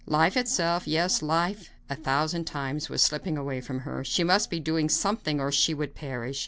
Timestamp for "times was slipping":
2.45-3.37